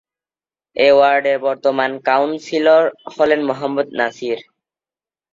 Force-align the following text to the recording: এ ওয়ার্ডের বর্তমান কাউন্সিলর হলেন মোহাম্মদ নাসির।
এ 0.75 0.87
ওয়ার্ডের 0.95 1.37
বর্তমান 1.47 1.91
কাউন্সিলর 2.07 2.83
হলেন 3.15 3.41
মোহাম্মদ 3.49 3.87
নাসির। 3.99 4.39